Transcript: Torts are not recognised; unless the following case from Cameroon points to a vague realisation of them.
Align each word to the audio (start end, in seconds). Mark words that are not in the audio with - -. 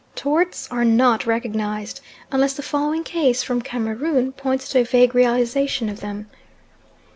Torts 0.15 0.67
are 0.71 0.83
not 0.83 1.27
recognised; 1.27 2.01
unless 2.31 2.53
the 2.55 2.63
following 2.63 3.03
case 3.03 3.43
from 3.43 3.61
Cameroon 3.61 4.31
points 4.31 4.67
to 4.69 4.79
a 4.79 4.83
vague 4.83 5.13
realisation 5.13 5.89
of 5.89 5.99
them. 5.99 6.27